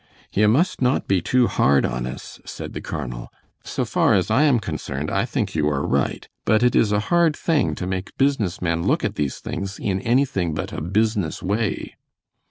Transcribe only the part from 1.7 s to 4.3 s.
on us," said the colonel. "So far